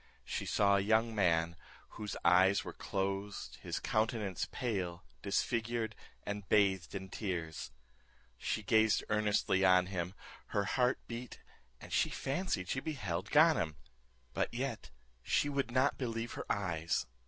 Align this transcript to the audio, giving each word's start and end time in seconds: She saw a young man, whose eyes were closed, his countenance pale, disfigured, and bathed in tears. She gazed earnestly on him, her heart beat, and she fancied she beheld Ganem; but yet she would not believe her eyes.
She 0.25 0.47
saw 0.47 0.77
a 0.77 0.79
young 0.79 1.13
man, 1.13 1.55
whose 1.89 2.15
eyes 2.25 2.63
were 2.63 2.73
closed, 2.73 3.57
his 3.61 3.79
countenance 3.79 4.47
pale, 4.51 5.03
disfigured, 5.21 5.93
and 6.25 6.49
bathed 6.49 6.95
in 6.95 7.07
tears. 7.09 7.69
She 8.39 8.63
gazed 8.63 9.03
earnestly 9.09 9.63
on 9.63 9.85
him, 9.85 10.15
her 10.47 10.63
heart 10.65 10.97
beat, 11.07 11.39
and 11.79 11.93
she 11.93 12.09
fancied 12.09 12.69
she 12.69 12.79
beheld 12.79 13.29
Ganem; 13.29 13.75
but 14.33 14.51
yet 14.51 14.89
she 15.21 15.49
would 15.49 15.69
not 15.69 15.99
believe 15.99 16.31
her 16.33 16.51
eyes. 16.51 17.05